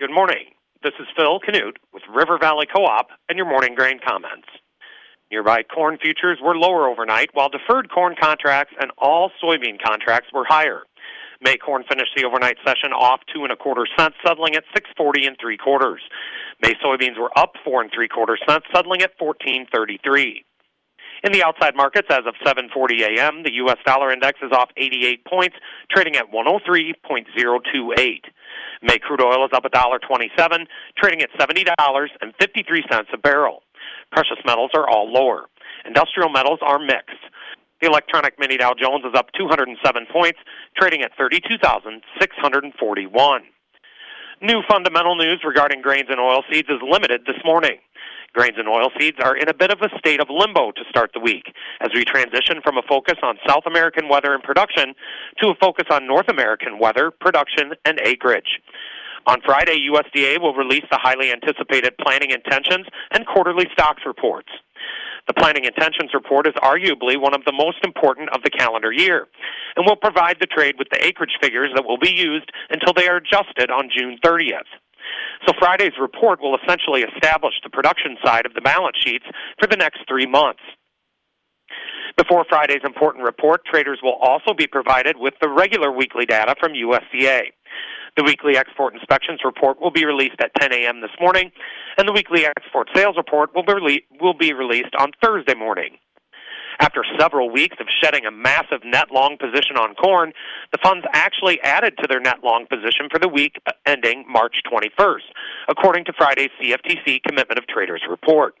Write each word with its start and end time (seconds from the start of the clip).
Good 0.00 0.14
morning. 0.14 0.56
This 0.82 0.94
is 0.98 1.06
Phil 1.14 1.40
Canute 1.40 1.76
with 1.92 2.02
River 2.08 2.38
Valley 2.40 2.64
Co-op 2.74 3.08
and 3.28 3.36
your 3.36 3.46
morning 3.46 3.74
grain 3.74 4.00
comments. 4.02 4.48
Nearby 5.30 5.62
corn 5.62 5.98
futures 6.00 6.38
were 6.42 6.56
lower 6.56 6.88
overnight, 6.88 7.28
while 7.34 7.50
deferred 7.50 7.90
corn 7.90 8.14
contracts 8.18 8.72
and 8.80 8.92
all 8.96 9.30
soybean 9.44 9.76
contracts 9.78 10.30
were 10.32 10.46
higher. 10.48 10.84
May 11.42 11.58
corn 11.58 11.84
finished 11.86 12.12
the 12.16 12.24
overnight 12.24 12.56
session 12.64 12.94
off 12.94 13.20
two 13.30 13.42
and 13.42 13.52
a 13.52 13.56
quarter 13.56 13.86
cents, 13.98 14.16
settling 14.26 14.54
at 14.56 14.64
six 14.72 14.88
forty 14.96 15.26
and 15.26 15.36
three 15.38 15.58
quarters. 15.58 16.00
May 16.62 16.72
soybeans 16.82 17.20
were 17.20 17.38
up 17.38 17.56
four 17.62 17.82
and 17.82 17.90
three 17.94 18.08
quarter 18.08 18.38
cents, 18.48 18.64
settling 18.74 19.02
at 19.02 19.18
fourteen 19.18 19.66
thirty 19.70 20.00
three. 20.02 20.46
In 21.22 21.32
the 21.32 21.44
outside 21.44 21.76
markets, 21.76 22.08
as 22.10 22.24
of 22.26 22.34
7:40 22.42 23.02
a.m., 23.02 23.42
the 23.42 23.52
U.S. 23.56 23.76
dollar 23.84 24.10
index 24.10 24.38
is 24.42 24.52
off 24.52 24.70
88 24.78 25.26
points, 25.26 25.56
trading 25.90 26.16
at 26.16 26.32
103.028. 26.32 28.24
May 28.82 28.98
crude 28.98 29.20
oil 29.20 29.44
is 29.44 29.50
up 29.52 29.64
$1.27, 29.64 30.66
trading 30.96 31.20
at 31.22 31.30
$70.53 31.38 33.04
a 33.12 33.18
barrel. 33.18 33.62
Precious 34.10 34.38
metals 34.44 34.70
are 34.74 34.88
all 34.88 35.12
lower. 35.12 35.50
Industrial 35.84 36.30
metals 36.30 36.60
are 36.62 36.78
mixed. 36.78 37.20
The 37.80 37.88
electronic 37.88 38.38
mini 38.38 38.58
Dow 38.58 38.74
Jones 38.74 39.04
is 39.04 39.14
up 39.14 39.32
207 39.38 40.06
points, 40.12 40.38
trading 40.76 41.02
at 41.02 41.12
32,641. 41.16 43.42
New 44.42 44.62
fundamental 44.68 45.16
news 45.16 45.42
regarding 45.44 45.82
grains 45.82 46.08
and 46.08 46.18
oilseeds 46.18 46.70
is 46.70 46.80
limited 46.82 47.26
this 47.26 47.36
morning. 47.44 47.76
Grains 48.32 48.56
and 48.58 48.68
oilseeds 48.68 49.22
are 49.24 49.36
in 49.36 49.48
a 49.48 49.54
bit 49.54 49.72
of 49.72 49.80
a 49.82 49.98
state 49.98 50.20
of 50.20 50.28
limbo 50.30 50.70
to 50.70 50.82
start 50.88 51.10
the 51.12 51.20
week 51.20 51.52
as 51.80 51.88
we 51.94 52.04
transition 52.04 52.60
from 52.62 52.78
a 52.78 52.82
focus 52.88 53.16
on 53.22 53.38
South 53.46 53.64
American 53.66 54.08
weather 54.08 54.34
and 54.34 54.42
production 54.42 54.94
to 55.42 55.48
a 55.48 55.54
focus 55.60 55.86
on 55.90 56.06
North 56.06 56.28
American 56.28 56.78
weather, 56.78 57.10
production, 57.10 57.72
and 57.84 58.00
acreage. 58.04 58.60
On 59.26 59.40
Friday, 59.44 59.88
USDA 59.92 60.40
will 60.40 60.54
release 60.54 60.84
the 60.90 60.98
highly 61.00 61.30
anticipated 61.32 61.94
planting 62.00 62.30
intentions 62.30 62.86
and 63.12 63.26
quarterly 63.26 63.66
stocks 63.72 64.02
reports. 64.06 64.48
The 65.26 65.34
planting 65.34 65.64
intentions 65.64 66.10
report 66.14 66.46
is 66.46 66.54
arguably 66.54 67.20
one 67.20 67.34
of 67.34 67.44
the 67.44 67.52
most 67.52 67.78
important 67.84 68.30
of 68.30 68.42
the 68.42 68.50
calendar 68.50 68.90
year 68.90 69.28
and 69.76 69.86
will 69.86 69.96
provide 69.96 70.38
the 70.40 70.46
trade 70.46 70.76
with 70.78 70.88
the 70.90 71.04
acreage 71.04 71.36
figures 71.40 71.70
that 71.74 71.84
will 71.84 71.98
be 71.98 72.10
used 72.10 72.50
until 72.70 72.92
they 72.94 73.06
are 73.08 73.16
adjusted 73.16 73.70
on 73.70 73.90
June 73.94 74.18
30th. 74.24 74.68
So 75.46 75.52
Friday's 75.58 75.98
report 76.00 76.40
will 76.40 76.56
essentially 76.56 77.02
establish 77.02 77.54
the 77.62 77.70
production 77.70 78.16
side 78.24 78.46
of 78.46 78.54
the 78.54 78.60
balance 78.60 78.96
sheets 79.04 79.24
for 79.58 79.66
the 79.66 79.76
next 79.76 80.00
three 80.08 80.26
months. 80.26 80.62
Before 82.16 82.44
Friday's 82.48 82.82
important 82.84 83.24
report, 83.24 83.64
traders 83.64 84.00
will 84.02 84.18
also 84.20 84.52
be 84.52 84.66
provided 84.66 85.16
with 85.16 85.34
the 85.40 85.48
regular 85.48 85.92
weekly 85.92 86.26
data 86.26 86.54
from 86.58 86.72
USDA. 86.72 87.42
The 88.16 88.24
weekly 88.24 88.56
export 88.56 88.94
inspections 88.94 89.40
report 89.44 89.80
will 89.80 89.90
be 89.90 90.04
released 90.04 90.36
at 90.40 90.50
10 90.60 90.72
a.m. 90.72 91.00
this 91.00 91.10
morning, 91.20 91.52
and 91.96 92.08
the 92.08 92.12
weekly 92.12 92.44
export 92.46 92.88
sales 92.94 93.16
report 93.16 93.54
will 93.54 93.62
be, 93.62 93.72
rele- 93.72 94.04
will 94.20 94.34
be 94.34 94.52
released 94.52 94.94
on 94.98 95.12
Thursday 95.22 95.54
morning. 95.54 95.96
After 96.80 97.04
several 97.18 97.50
weeks 97.50 97.76
of 97.78 97.86
shedding 98.02 98.24
a 98.24 98.30
massive 98.30 98.80
net 98.84 99.12
long 99.12 99.36
position 99.38 99.76
on 99.76 99.94
corn, 99.94 100.32
the 100.72 100.78
funds 100.82 101.04
actually 101.12 101.60
added 101.60 101.92
to 101.98 102.06
their 102.08 102.20
net 102.20 102.42
long 102.42 102.64
position 102.66 103.08
for 103.12 103.18
the 103.18 103.28
week 103.28 103.56
ending 103.84 104.24
March 104.26 104.62
21st, 104.64 105.28
according 105.68 106.06
to 106.06 106.12
Friday's 106.16 106.48
CFTC 106.58 107.22
Commitment 107.22 107.58
of 107.58 107.66
Traders 107.66 108.02
report. 108.08 108.54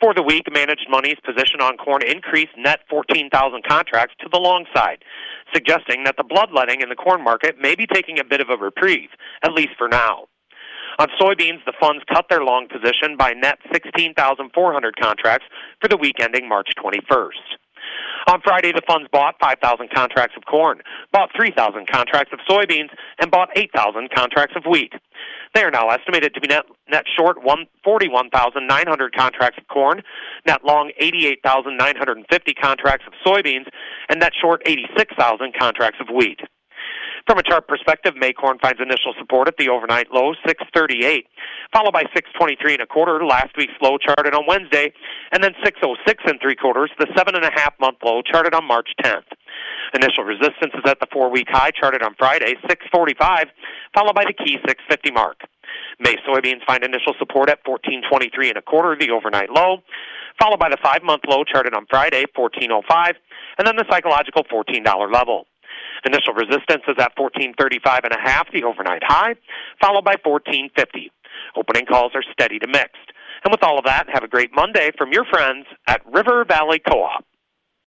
For 0.00 0.14
the 0.14 0.22
week, 0.22 0.44
managed 0.50 0.86
money's 0.88 1.20
position 1.22 1.60
on 1.60 1.76
corn 1.76 2.00
increased 2.02 2.56
net 2.56 2.80
14,000 2.88 3.28
contracts 3.68 4.14
to 4.20 4.28
the 4.32 4.40
long 4.40 4.64
side, 4.74 5.04
suggesting 5.52 6.04
that 6.04 6.16
the 6.16 6.24
bloodletting 6.24 6.80
in 6.80 6.88
the 6.88 6.94
corn 6.94 7.22
market 7.22 7.56
may 7.60 7.74
be 7.74 7.86
taking 7.86 8.18
a 8.18 8.24
bit 8.24 8.40
of 8.40 8.48
a 8.50 8.56
reprieve, 8.56 9.10
at 9.42 9.52
least 9.52 9.72
for 9.76 9.88
now. 9.88 10.26
On 10.98 11.08
soybeans, 11.20 11.64
the 11.64 11.72
funds 11.80 12.02
cut 12.12 12.26
their 12.28 12.44
long 12.44 12.68
position 12.68 13.16
by 13.16 13.32
net 13.32 13.58
16,400 13.72 14.96
contracts 14.96 15.46
for 15.80 15.88
the 15.88 15.96
week 15.96 16.16
ending 16.20 16.48
March 16.48 16.68
21st. 16.76 17.56
On 18.28 18.40
Friday, 18.42 18.72
the 18.72 18.82
funds 18.86 19.08
bought 19.10 19.36
5,000 19.40 19.88
contracts 19.94 20.36
of 20.36 20.44
corn, 20.44 20.82
bought 21.12 21.30
3,000 21.34 21.86
contracts 21.88 22.32
of 22.32 22.40
soybeans, 22.48 22.90
and 23.18 23.30
bought 23.30 23.48
8,000 23.56 24.10
contracts 24.14 24.54
of 24.56 24.64
wheat. 24.70 24.92
They 25.54 25.62
are 25.62 25.70
now 25.70 25.88
estimated 25.88 26.34
to 26.34 26.40
be 26.40 26.48
net, 26.48 26.64
net 26.88 27.04
short 27.16 27.38
41,900 27.84 29.14
contracts 29.16 29.58
of 29.58 29.66
corn, 29.68 30.02
net 30.46 30.64
long 30.64 30.92
88,950 30.98 32.54
contracts 32.54 33.06
of 33.06 33.12
soybeans, 33.24 33.66
and 34.08 34.20
net 34.20 34.32
short 34.40 34.62
86,000 34.66 35.54
contracts 35.58 35.98
of 36.00 36.14
wheat. 36.14 36.40
From 37.26 37.38
a 37.38 37.42
chart 37.42 37.68
perspective, 37.68 38.14
Maycorn 38.14 38.60
finds 38.60 38.80
initial 38.80 39.14
support 39.18 39.46
at 39.46 39.56
the 39.58 39.68
overnight 39.68 40.10
low 40.12 40.32
638, 40.46 41.26
followed 41.72 41.92
by 41.92 42.02
623 42.14 42.74
and 42.74 42.82
a 42.82 42.86
quarter, 42.86 43.24
last 43.24 43.56
week's 43.56 43.76
low 43.82 43.98
charted 43.98 44.34
on 44.34 44.46
Wednesday, 44.48 44.92
and 45.32 45.44
then 45.44 45.52
606 45.62 46.24
and 46.26 46.40
three 46.40 46.56
quarters, 46.56 46.90
the 46.98 47.06
seven 47.16 47.36
and 47.36 47.44
a 47.44 47.52
half 47.54 47.74
month 47.78 47.98
low 48.02 48.22
charted 48.22 48.54
on 48.54 48.64
March 48.66 48.88
10th. 49.04 49.28
Initial 49.94 50.24
resistance 50.24 50.72
is 50.74 50.82
at 50.86 51.00
the 51.00 51.06
four 51.12 51.30
week 51.30 51.48
high 51.50 51.70
charted 51.70 52.02
on 52.02 52.14
Friday, 52.18 52.56
645, 52.68 53.46
followed 53.94 54.14
by 54.14 54.24
the 54.24 54.34
key 54.34 54.56
650 54.66 55.10
mark. 55.10 55.36
May 56.00 56.16
soybeans 56.26 56.64
find 56.66 56.82
initial 56.82 57.12
support 57.18 57.50
at 57.50 57.60
1423 57.68 58.48
and 58.48 58.58
a 58.58 58.62
quarter, 58.62 58.96
the 58.98 59.12
overnight 59.12 59.50
low, 59.50 59.84
followed 60.40 60.58
by 60.58 60.70
the 60.70 60.80
five 60.82 61.02
month 61.02 61.22
low 61.28 61.44
charted 61.44 61.74
on 61.74 61.86
Friday, 61.90 62.24
1405, 62.34 63.14
and 63.58 63.66
then 63.66 63.76
the 63.76 63.84
psychological 63.90 64.42
$14 64.44 64.80
level. 65.12 65.46
Initial 66.04 66.32
resistance 66.32 66.82
is 66.88 66.96
at 66.96 67.12
1435 67.20 68.00
and 68.04 68.14
a 68.16 68.20
half, 68.20 68.50
the 68.52 68.64
overnight 68.64 69.02
high, 69.04 69.34
followed 69.80 70.04
by 70.04 70.16
1450. 70.24 71.12
Opening 71.56 71.84
calls 71.84 72.12
are 72.14 72.24
steady 72.32 72.58
to 72.58 72.66
mixed. 72.66 73.12
And 73.44 73.52
with 73.52 73.62
all 73.62 73.78
of 73.78 73.84
that, 73.84 74.08
have 74.12 74.24
a 74.24 74.28
great 74.28 74.50
Monday 74.54 74.90
from 74.96 75.12
your 75.12 75.24
friends 75.24 75.66
at 75.86 76.00
River 76.06 76.44
Valley 76.48 76.80
Co-op. 76.80 77.24